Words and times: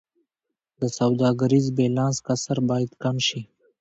د 0.81 0.83
سوداګریز 0.97 1.65
بیلانس 1.77 2.17
کسر 2.27 2.57
باید 2.69 2.91
کم 3.03 3.15
شي 3.27 3.41